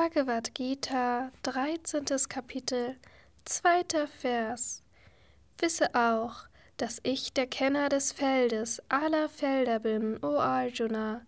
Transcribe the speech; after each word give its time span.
Bhagavad 0.00 0.54
Gita, 0.54 1.32
13. 1.42 2.04
Kapitel, 2.28 2.94
2. 3.46 4.06
Vers. 4.06 4.84
Wisse 5.58 5.92
auch, 5.92 6.44
dass 6.76 7.00
ich 7.02 7.32
der 7.32 7.48
Kenner 7.48 7.88
des 7.88 8.12
Feldes 8.12 8.80
aller 8.88 9.28
Felder 9.28 9.80
bin, 9.80 10.16
o 10.22 10.38
Arjuna. 10.38 11.22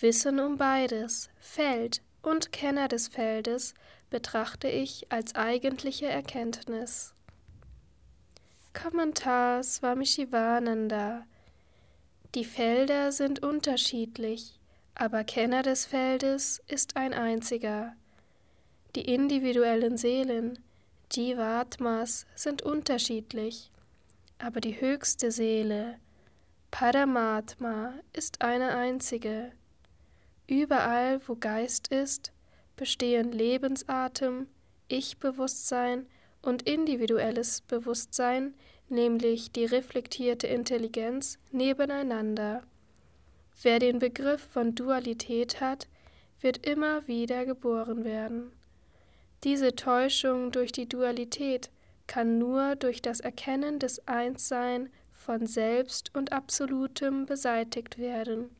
Wissen 0.00 0.40
um 0.40 0.56
beides, 0.56 1.30
Feld 1.38 2.02
und 2.22 2.50
Kenner 2.50 2.88
des 2.88 3.06
Feldes, 3.06 3.72
betrachte 4.10 4.66
ich 4.66 5.12
als 5.12 5.36
eigentliche 5.36 6.06
Erkenntnis. 6.06 7.14
Kommentar 8.74 9.62
Swami 9.62 10.06
Shivananda 10.06 11.24
Die 12.34 12.44
Felder 12.44 13.12
sind 13.12 13.44
unterschiedlich, 13.44 14.58
aber 14.98 15.24
Kenner 15.24 15.62
des 15.62 15.84
Feldes 15.84 16.62
ist 16.66 16.96
ein 16.96 17.12
einziger. 17.12 17.94
Die 18.94 19.02
individuellen 19.12 19.98
Seelen, 19.98 20.58
Jivatmas, 21.12 22.26
sind 22.34 22.62
unterschiedlich, 22.62 23.70
aber 24.38 24.60
die 24.60 24.80
höchste 24.80 25.30
Seele, 25.30 25.98
Paramatma, 26.70 27.92
ist 28.14 28.40
eine 28.40 28.74
einzige. 28.74 29.52
Überall, 30.46 31.20
wo 31.28 31.36
Geist 31.36 31.88
ist, 31.88 32.32
bestehen 32.74 33.32
Lebensatem, 33.32 34.48
Ich-Bewusstsein 34.88 36.06
und 36.40 36.62
individuelles 36.62 37.60
Bewusstsein, 37.60 38.54
nämlich 38.88 39.52
die 39.52 39.66
reflektierte 39.66 40.46
Intelligenz, 40.46 41.38
nebeneinander. 41.52 42.62
Wer 43.62 43.78
den 43.78 43.98
Begriff 43.98 44.42
von 44.42 44.74
Dualität 44.74 45.60
hat, 45.60 45.88
wird 46.40 46.66
immer 46.66 47.06
wieder 47.06 47.46
geboren 47.46 48.04
werden. 48.04 48.52
Diese 49.44 49.74
Täuschung 49.74 50.52
durch 50.52 50.72
die 50.72 50.88
Dualität 50.88 51.70
kann 52.06 52.38
nur 52.38 52.76
durch 52.76 53.02
das 53.02 53.20
Erkennen 53.20 53.78
des 53.78 54.06
Einssein 54.06 54.90
von 55.12 55.46
Selbst 55.46 56.14
und 56.14 56.32
Absolutem 56.32 57.26
beseitigt 57.26 57.98
werden. 57.98 58.50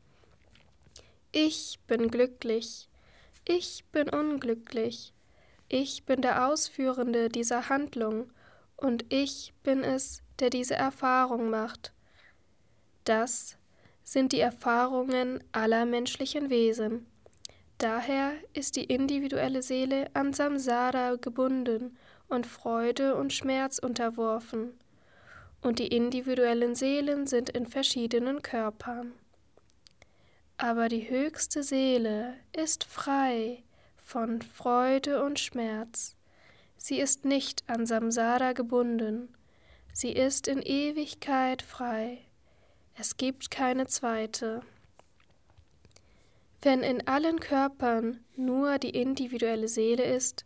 Ich 1.31 1.79
bin 1.87 2.09
glücklich, 2.09 2.89
ich 3.47 3.85
bin 3.91 4.09
unglücklich, 4.09 5.13
ich 5.69 6.05
bin 6.05 6.21
der 6.21 6.47
Ausführende 6.47 7.29
dieser 7.29 7.69
Handlung 7.69 8.31
und 8.75 9.05
ich 9.13 9.53
bin 9.63 9.83
es, 9.83 10.23
der 10.39 10.49
diese 10.49 10.75
Erfahrung 10.75 11.49
macht. 11.49 11.93
Das 13.03 13.57
sind 14.07 14.31
die 14.31 14.39
Erfahrungen 14.39 15.43
aller 15.51 15.85
menschlichen 15.85 16.49
Wesen. 16.49 17.05
Daher 17.77 18.31
ist 18.53 18.77
die 18.77 18.85
individuelle 18.85 19.61
Seele 19.61 20.09
an 20.13 20.31
Samsara 20.31 21.15
gebunden 21.15 21.97
und 22.29 22.47
Freude 22.47 23.15
und 23.15 23.33
Schmerz 23.33 23.79
unterworfen, 23.79 24.79
und 25.61 25.79
die 25.79 25.87
individuellen 25.87 26.73
Seelen 26.73 27.27
sind 27.27 27.49
in 27.49 27.65
verschiedenen 27.65 28.41
Körpern. 28.41 29.11
Aber 30.55 30.87
die 30.87 31.09
höchste 31.09 31.61
Seele 31.61 32.35
ist 32.55 32.85
frei 32.85 33.61
von 33.97 34.41
Freude 34.41 35.21
und 35.21 35.37
Schmerz. 35.37 36.15
Sie 36.77 36.97
ist 37.01 37.25
nicht 37.25 37.65
an 37.67 37.85
Samsara 37.85 38.53
gebunden, 38.53 39.35
sie 39.91 40.13
ist 40.13 40.47
in 40.47 40.61
Ewigkeit 40.61 41.61
frei. 41.61 42.26
Es 42.99 43.15
gibt 43.15 43.51
keine 43.51 43.85
zweite. 43.85 44.61
Wenn 46.63 46.81
in 46.81 47.07
allen 47.07 47.39
Körpern 47.39 48.23
nur 48.35 48.79
die 48.79 48.89
individuelle 48.89 49.67
Seele 49.67 50.03
ist, 50.03 50.45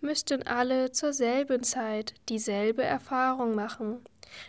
müssten 0.00 0.42
alle 0.44 0.92
zur 0.92 1.12
selben 1.12 1.62
Zeit 1.64 2.14
dieselbe 2.30 2.82
Erfahrung 2.82 3.54
machen. 3.54 4.00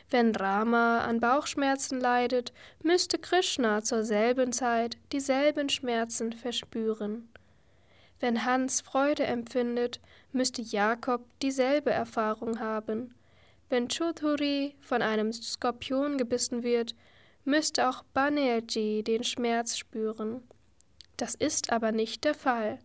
Wenn 0.10 0.34
Rama 0.34 1.00
an 1.02 1.20
Bauchschmerzen 1.20 2.00
leidet, 2.00 2.54
müsste 2.82 3.20
Krishna 3.20 3.84
zur 3.84 4.06
selben 4.06 4.54
Zeit 4.54 4.98
dieselben 5.12 5.68
Schmerzen 5.68 6.32
verspüren. 6.32 7.28
Wenn 8.22 8.46
Hans 8.46 8.80
Freude 8.80 9.26
empfindet, 9.26 10.00
müsste 10.32 10.62
Jakob 10.62 11.26
dieselbe 11.42 11.92
Erfahrung 11.92 12.62
haben. 12.62 13.14
Wenn 13.70 13.90
Chodhuri 13.90 14.76
von 14.80 15.02
einem 15.02 15.34
Skorpion 15.34 16.18
gebissen 16.18 16.64
wird, 16.64 16.96
müsste 17.48 17.90
auch 17.90 18.04
Banerjee 18.14 19.02
den 19.02 19.24
Schmerz 19.24 19.78
spüren. 19.78 20.44
Das 21.16 21.34
ist 21.34 21.72
aber 21.72 21.92
nicht 21.92 22.26
der 22.26 22.36
Fall. 22.36 22.78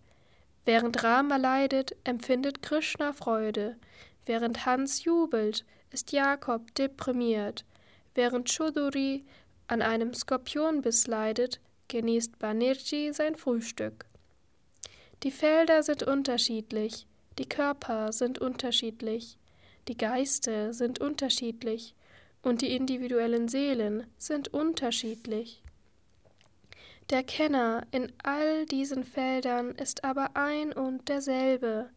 Während 0.64 1.02
Rama 1.02 1.36
leidet, 1.36 1.96
empfindet 2.04 2.62
Krishna 2.62 3.12
Freude. 3.12 3.76
Während 4.24 4.64
Hans 4.64 5.04
jubelt, 5.04 5.64
ist 5.90 6.12
Jakob 6.12 6.74
deprimiert. 6.76 7.64
Während 8.14 8.48
Choduri 8.48 9.24
an 9.66 9.82
einem 9.82 10.14
Skorpionbiss 10.14 11.08
leidet, 11.08 11.60
genießt 11.88 12.38
Banerjee 12.38 13.12
sein 13.12 13.34
Frühstück. 13.34 14.06
Die 15.24 15.32
Felder 15.32 15.82
sind 15.82 16.04
unterschiedlich, 16.04 17.06
die 17.38 17.48
Körper 17.48 18.12
sind 18.12 18.38
unterschiedlich, 18.38 19.38
die 19.88 19.96
Geiste 19.96 20.72
sind 20.72 21.00
unterschiedlich, 21.00 21.94
und 22.42 22.60
die 22.60 22.74
individuellen 22.74 23.48
Seelen 23.48 24.06
sind 24.18 24.52
unterschiedlich. 24.52 25.62
Der 27.10 27.22
Kenner 27.22 27.86
in 27.90 28.12
all 28.22 28.66
diesen 28.66 29.04
Feldern 29.04 29.72
ist 29.72 30.04
aber 30.04 30.30
ein 30.34 30.72
und 30.72 31.08
derselbe. 31.08 31.90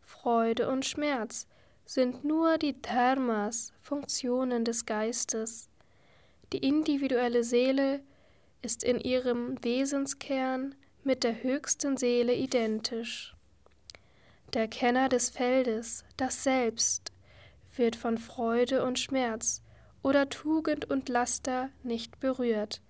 Freude 0.00 0.68
und 0.68 0.84
Schmerz 0.84 1.46
sind 1.84 2.24
nur 2.24 2.58
die 2.58 2.80
Dharmas, 2.80 3.72
Funktionen 3.80 4.64
des 4.64 4.86
Geistes. 4.86 5.68
Die 6.52 6.58
individuelle 6.58 7.44
Seele 7.44 8.02
ist 8.62 8.84
in 8.84 9.00
ihrem 9.00 9.62
Wesenskern 9.64 10.74
mit 11.04 11.24
der 11.24 11.42
höchsten 11.42 11.96
Seele 11.96 12.34
identisch. 12.34 13.34
Der 14.54 14.68
Kenner 14.68 15.08
des 15.08 15.30
Feldes, 15.30 16.04
das 16.16 16.44
Selbst, 16.44 17.11
wird 17.76 17.96
von 17.96 18.18
Freude 18.18 18.84
und 18.84 18.98
Schmerz 18.98 19.62
oder 20.02 20.28
Tugend 20.28 20.90
und 20.90 21.08
Laster 21.08 21.70
nicht 21.82 22.20
berührt. 22.20 22.80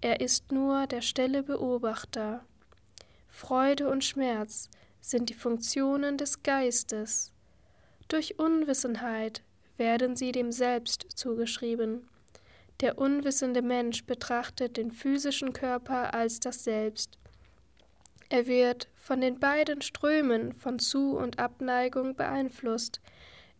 Er 0.00 0.20
ist 0.20 0.52
nur 0.52 0.86
der 0.86 1.00
stille 1.00 1.42
Beobachter. 1.42 2.44
Freude 3.28 3.88
und 3.88 4.04
Schmerz 4.04 4.70
sind 5.00 5.28
die 5.30 5.34
Funktionen 5.34 6.16
des 6.16 6.42
Geistes. 6.42 7.32
Durch 8.08 8.38
Unwissenheit 8.38 9.42
werden 9.76 10.16
sie 10.16 10.32
dem 10.32 10.52
Selbst 10.52 11.06
zugeschrieben. 11.14 12.08
Der 12.80 12.98
unwissende 12.98 13.62
Mensch 13.62 14.04
betrachtet 14.04 14.76
den 14.76 14.90
physischen 14.90 15.52
Körper 15.52 16.14
als 16.14 16.40
das 16.40 16.64
Selbst. 16.64 17.18
Er 18.28 18.46
wird 18.46 18.88
von 18.96 19.20
den 19.20 19.38
beiden 19.38 19.82
Strömen 19.82 20.52
von 20.52 20.78
Zu- 20.78 21.16
und 21.16 21.38
Abneigung 21.38 22.16
beeinflusst, 22.16 23.00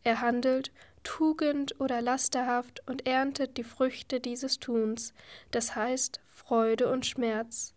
er 0.07 0.21
handelt 0.21 0.71
tugend- 1.03 1.81
oder 1.81 2.01
lasterhaft 2.01 2.81
und 2.87 3.09
erntet 3.09 3.57
die 3.57 3.65
Früchte 3.65 4.21
dieses 4.21 4.61
Tuns, 4.61 5.13
das 5.51 5.75
heißt 5.75 6.21
Freude 6.29 6.93
und 6.93 7.05
Schmerz, 7.05 7.75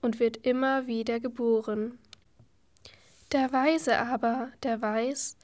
und 0.00 0.20
wird 0.20 0.36
immer 0.46 0.86
wieder 0.86 1.18
geboren. 1.18 1.98
Der 3.32 3.52
Weise 3.52 3.98
aber, 3.98 4.52
der 4.62 4.80
weiß, 4.80 5.36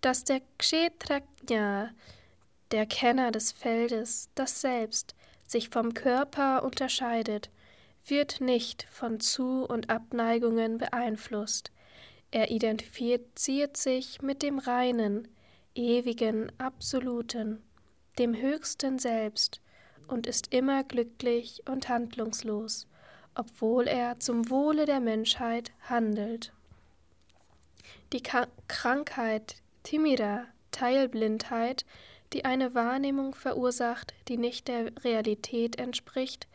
dass 0.00 0.24
der 0.24 0.40
Kshetrajna, 0.58 1.90
der 2.72 2.86
Kenner 2.86 3.30
des 3.30 3.52
Feldes, 3.52 4.28
das 4.34 4.60
Selbst, 4.60 5.14
sich 5.46 5.68
vom 5.68 5.94
Körper 5.94 6.64
unterscheidet, 6.64 7.48
wird 8.08 8.40
nicht 8.40 8.88
von 8.90 9.20
Zu- 9.20 9.64
und 9.64 9.88
Abneigungen 9.88 10.78
beeinflusst. 10.78 11.70
Er 12.32 12.50
identifiziert 12.50 13.76
sich 13.76 14.20
mit 14.20 14.42
dem 14.42 14.58
Reinen, 14.58 15.28
ewigen, 15.76 16.50
absoluten, 16.58 17.62
dem 18.18 18.34
höchsten 18.34 18.98
Selbst 18.98 19.60
und 20.08 20.26
ist 20.26 20.52
immer 20.52 20.84
glücklich 20.84 21.62
und 21.68 21.88
handlungslos, 21.88 22.86
obwohl 23.34 23.86
er 23.86 24.18
zum 24.18 24.50
Wohle 24.50 24.86
der 24.86 25.00
Menschheit 25.00 25.72
handelt. 25.82 26.52
Die 28.12 28.22
Ka 28.22 28.46
Krankheit 28.68 29.56
Timida, 29.82 30.46
Teilblindheit, 30.72 31.84
die 32.32 32.44
eine 32.44 32.74
Wahrnehmung 32.74 33.34
verursacht, 33.34 34.14
die 34.26 34.36
nicht 34.36 34.68
der 34.68 34.90
Realität 35.04 35.78
entspricht, 35.78 36.48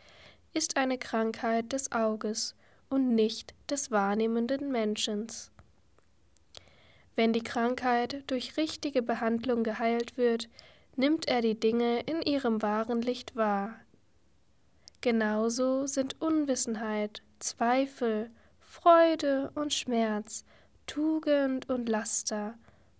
ist 0.53 0.75
eine 0.75 0.97
Krankheit 0.97 1.71
des 1.71 1.91
Auges 1.93 2.55
und 2.89 3.15
nicht 3.15 3.53
des 3.69 3.89
wahrnehmenden 3.89 4.71
Menschens. 4.71 5.50
Wenn 7.15 7.33
die 7.33 7.43
Krankheit 7.43 8.23
durch 8.27 8.57
richtige 8.57 9.01
Behandlung 9.01 9.63
geheilt 9.63 10.17
wird, 10.17 10.49
nimmt 10.95 11.27
er 11.27 11.41
die 11.41 11.59
Dinge 11.59 12.01
in 12.01 12.21
ihrem 12.21 12.61
wahren 12.61 13.01
Licht 13.01 13.35
wahr. 13.35 13.75
Genauso 15.01 15.87
sind 15.87 16.21
Unwissenheit, 16.21 17.23
Zweifel, 17.39 18.29
Freude 18.59 19.51
und 19.55 19.73
Schmerz, 19.73 20.45
Tugend 20.85 21.69
und 21.69 21.89
Laster, 21.89 22.55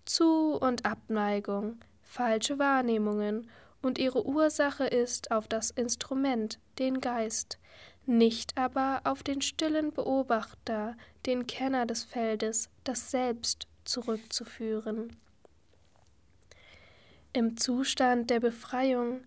Zu- 0.06 0.58
und 0.60 0.86
Abneigung, 0.86 1.80
falsche 2.02 2.60
Wahrnehmungen 2.60 3.50
und 3.81 3.98
ihre 3.98 4.25
Ursache 4.25 4.86
ist 4.86 5.31
auf 5.31 5.48
das 5.48 5.72
Instrument, 5.72 6.60
den 6.80 7.02
Geist, 7.02 7.60
nicht 8.06 8.58
aber 8.58 9.02
auf 9.04 9.24
den 9.24 9.42
stillen 9.42 9.92
Beobachter, 9.94 10.98
den 11.25 11.48
Kenner 11.48 11.86
des 11.86 12.04
Feldes, 12.04 12.69
das 12.84 13.12
Selbst 13.12 13.68
zurückzuführen. 13.86 15.16
Im 17.33 17.57
Zustand 17.57 18.30
der 18.30 18.39
Befreiung, 18.39 19.22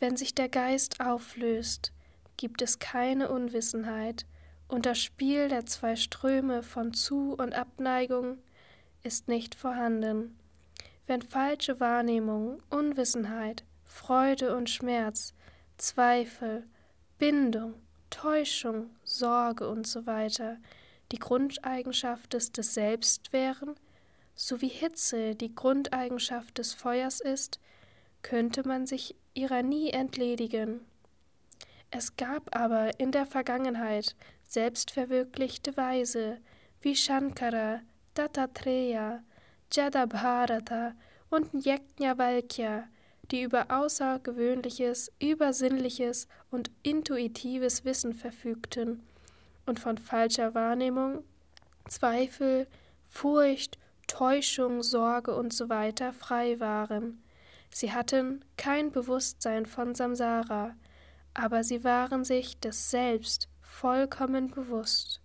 wenn 0.00 0.16
sich 0.16 0.34
der 0.34 0.48
Geist 0.48 1.00
auflöst, 1.00 1.92
gibt 2.36 2.62
es 2.62 2.78
keine 2.78 3.30
Unwissenheit, 3.30 4.26
und 4.66 4.86
das 4.86 4.98
Spiel 4.98 5.48
der 5.48 5.66
zwei 5.66 5.94
Ströme 5.94 6.62
von 6.62 6.94
Zu- 6.94 7.34
und 7.34 7.54
Abneigung 7.54 8.38
ist 9.02 9.28
nicht 9.28 9.54
vorhanden. 9.54 10.36
Wenn 11.06 11.22
falsche 11.22 11.80
Wahrnehmung, 11.80 12.62
Unwissenheit, 12.70 13.64
Freude 13.84 14.56
und 14.56 14.70
Schmerz, 14.70 15.34
Zweifel, 15.76 16.66
Bindung, 17.18 17.74
Täuschung, 18.10 18.90
Sorge 19.04 19.70
usw. 19.70 20.28
So 20.28 20.56
die 21.12 21.18
Grundeigenschaft 21.18 22.32
des, 22.32 22.50
des 22.50 22.74
Selbst 22.74 23.32
wären, 23.32 23.74
so 24.34 24.60
wie 24.60 24.68
Hitze 24.68 25.34
die 25.34 25.54
Grundeigenschaft 25.54 26.58
des 26.58 26.74
Feuers 26.74 27.20
ist, 27.20 27.60
könnte 28.22 28.66
man 28.66 28.86
sich 28.86 29.14
ihrer 29.34 29.62
nie 29.62 29.90
entledigen. 29.90 30.80
Es 31.90 32.16
gab 32.16 32.56
aber 32.56 32.98
in 32.98 33.12
der 33.12 33.26
Vergangenheit 33.26 34.16
selbstverwirklichte 34.48 35.76
Weise 35.76 36.38
wie 36.80 36.96
Shankara, 36.96 37.80
Dattatreya, 38.14 39.22
Jadabharata 39.72 40.94
und 41.30 41.64
Yajnavalkya, 41.64 42.88
die 43.30 43.42
über 43.42 43.70
außergewöhnliches, 43.70 45.12
übersinnliches 45.20 46.28
und 46.50 46.70
intuitives 46.82 47.84
Wissen 47.84 48.12
verfügten 48.12 49.02
und 49.66 49.80
von 49.80 49.98
falscher 49.98 50.54
Wahrnehmung, 50.54 51.24
Zweifel, 51.88 52.66
Furcht, 53.06 53.78
Täuschung, 54.14 54.84
Sorge 54.84 55.36
usw. 55.36 55.92
So 55.98 56.12
frei 56.12 56.60
waren. 56.60 57.20
Sie 57.68 57.92
hatten 57.92 58.44
kein 58.56 58.92
Bewusstsein 58.92 59.66
von 59.66 59.96
Samsara, 59.96 60.76
aber 61.34 61.64
sie 61.64 61.82
waren 61.82 62.24
sich 62.24 62.60
des 62.60 62.92
Selbst 62.92 63.48
vollkommen 63.60 64.52
bewusst. 64.52 65.20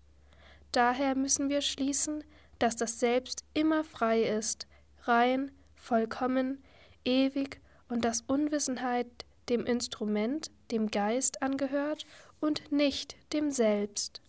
Daher 0.71 1.13
müssen 1.13 1.49
wir 1.49 1.61
schließen, 1.61 2.23
dass 2.57 2.77
das 2.77 2.99
Selbst 2.99 3.43
immer 3.53 3.83
frei 3.83 4.23
ist, 4.23 4.65
rein, 5.03 5.51
vollkommen, 5.75 6.63
ewig 7.05 7.61
und 7.89 8.03
dass 8.03 8.21
Unwissenheit 8.21 9.05
dem 9.49 9.67
Instrument, 9.67 10.49
dem 10.71 10.89
Geist 10.89 11.43
angehört 11.43 12.07
und 12.39 12.71
nicht 12.71 13.17
dem 13.33 13.51
Selbst. 13.51 14.23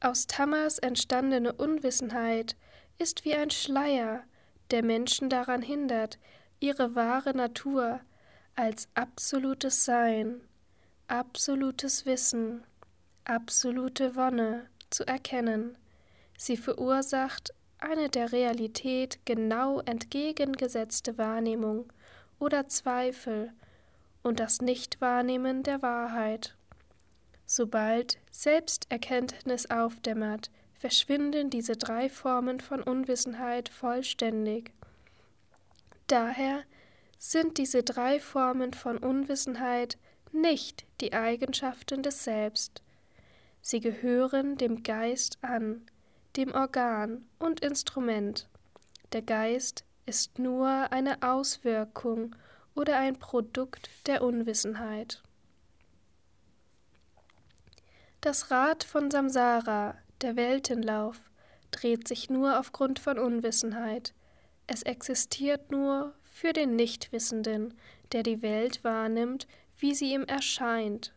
Aus 0.00 0.28
Tamas 0.28 0.78
entstandene 0.78 1.52
Unwissenheit 1.52 2.56
ist 2.98 3.24
wie 3.24 3.34
ein 3.34 3.50
Schleier, 3.50 4.22
der 4.70 4.84
Menschen 4.84 5.28
daran 5.28 5.62
hindert, 5.62 6.18
ihre 6.60 6.94
wahre 6.94 7.34
Natur 7.34 8.00
als 8.54 8.88
absolutes 8.94 9.84
Sein, 9.84 10.40
absolutes 11.08 12.06
Wissen, 12.06 12.64
absolute 13.24 14.14
Wonne 14.14 14.66
zu 14.90 15.06
erkennen. 15.06 15.76
Sie 16.36 16.56
verursacht 16.56 17.52
eine 17.78 18.08
der 18.08 18.32
Realität 18.32 19.18
genau 19.24 19.80
entgegengesetzte 19.80 21.18
Wahrnehmung 21.18 21.92
oder 22.38 22.68
Zweifel 22.68 23.52
und 24.22 24.38
das 24.38 24.60
Nichtwahrnehmen 24.60 25.62
der 25.62 25.82
Wahrheit. 25.82 26.57
Sobald 27.50 28.18
Selbsterkenntnis 28.30 29.70
aufdämmert, 29.70 30.50
verschwinden 30.74 31.48
diese 31.48 31.78
drei 31.78 32.10
Formen 32.10 32.60
von 32.60 32.82
Unwissenheit 32.82 33.70
vollständig. 33.70 34.70
Daher 36.08 36.62
sind 37.18 37.56
diese 37.56 37.82
drei 37.82 38.20
Formen 38.20 38.74
von 38.74 38.98
Unwissenheit 38.98 39.96
nicht 40.30 40.84
die 41.00 41.14
Eigenschaften 41.14 42.02
des 42.02 42.22
Selbst. 42.22 42.82
Sie 43.62 43.80
gehören 43.80 44.58
dem 44.58 44.82
Geist 44.82 45.38
an, 45.40 45.86
dem 46.36 46.52
Organ 46.52 47.26
und 47.38 47.60
Instrument. 47.60 48.46
Der 49.14 49.22
Geist 49.22 49.84
ist 50.04 50.38
nur 50.38 50.68
eine 50.92 51.22
Auswirkung 51.22 52.36
oder 52.74 52.98
ein 52.98 53.18
Produkt 53.18 53.88
der 54.06 54.22
Unwissenheit. 54.22 55.22
Das 58.20 58.50
Rad 58.50 58.82
von 58.82 59.12
Samsara, 59.12 59.96
der 60.22 60.34
Weltenlauf, 60.34 61.30
dreht 61.70 62.08
sich 62.08 62.28
nur 62.28 62.58
aufgrund 62.58 62.98
von 62.98 63.16
Unwissenheit. 63.16 64.12
Es 64.66 64.82
existiert 64.82 65.70
nur 65.70 66.14
für 66.24 66.52
den 66.52 66.74
Nichtwissenden, 66.74 67.74
der 68.10 68.24
die 68.24 68.42
Welt 68.42 68.82
wahrnimmt, 68.82 69.46
wie 69.78 69.94
sie 69.94 70.12
ihm 70.12 70.24
erscheint. 70.24 71.12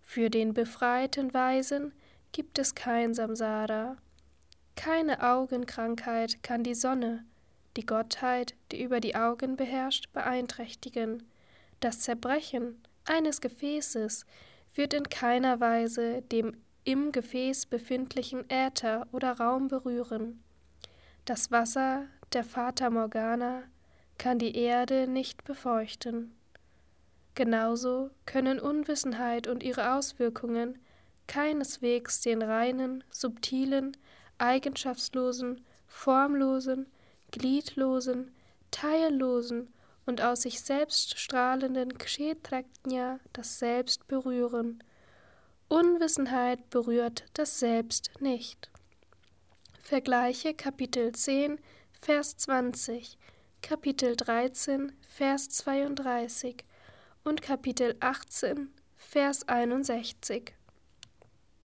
Für 0.00 0.30
den 0.30 0.54
befreiten 0.54 1.34
Weisen 1.34 1.92
gibt 2.32 2.58
es 2.58 2.74
kein 2.74 3.12
Samsara. 3.12 3.98
Keine 4.74 5.22
Augenkrankheit 5.22 6.42
kann 6.42 6.64
die 6.64 6.74
Sonne, 6.74 7.26
die 7.76 7.84
Gottheit, 7.84 8.54
die 8.70 8.82
über 8.82 9.00
die 9.00 9.16
Augen 9.16 9.56
beherrscht, 9.56 10.10
beeinträchtigen. 10.14 11.24
Das 11.80 12.00
Zerbrechen 12.00 12.82
eines 13.04 13.42
Gefäßes 13.42 14.24
wird 14.74 14.94
in 14.94 15.08
keiner 15.08 15.60
Weise 15.60 16.22
dem 16.22 16.56
im 16.84 17.12
Gefäß 17.12 17.66
befindlichen 17.66 18.48
Äther 18.50 19.06
oder 19.12 19.38
Raum 19.38 19.68
berühren. 19.68 20.42
Das 21.24 21.50
Wasser 21.52 22.06
der 22.32 22.42
Fata 22.42 22.90
Morgana 22.90 23.62
kann 24.18 24.38
die 24.38 24.56
Erde 24.56 25.06
nicht 25.06 25.44
befeuchten. 25.44 26.34
Genauso 27.34 28.10
können 28.26 28.58
Unwissenheit 28.58 29.46
und 29.46 29.62
ihre 29.62 29.94
Auswirkungen 29.94 30.78
keineswegs 31.28 32.20
den 32.20 32.42
reinen, 32.42 33.04
subtilen, 33.10 33.96
eigenschaftslosen, 34.38 35.64
formlosen, 35.86 36.86
gliedlosen, 37.30 38.32
teillosen 38.70 39.72
und 40.06 40.20
aus 40.20 40.42
sich 40.42 40.60
selbst 40.60 41.18
strahlenden 41.18 41.96
Kshetrajna 41.96 43.20
das 43.32 43.58
Selbst 43.58 44.06
berühren. 44.08 44.82
Unwissenheit 45.68 46.70
berührt 46.70 47.24
das 47.34 47.58
Selbst 47.58 48.10
nicht. 48.20 48.70
Vergleiche 49.80 50.54
Kapitel 50.54 51.12
10, 51.12 51.58
Vers 52.00 52.36
20, 52.36 53.18
Kapitel 53.62 54.16
13, 54.16 54.92
Vers 55.02 55.48
32 55.50 56.64
und 57.24 57.42
Kapitel 57.42 57.96
18, 58.00 58.72
Vers 58.96 59.48
61. 59.48 60.54